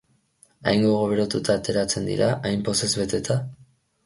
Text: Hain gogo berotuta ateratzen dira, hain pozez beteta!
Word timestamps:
Hain 0.71 0.85
gogo 0.85 1.03
berotuta 1.11 1.57
ateratzen 1.57 2.09
dira, 2.13 2.31
hain 2.51 2.65
pozez 2.71 2.91
beteta! 3.05 3.39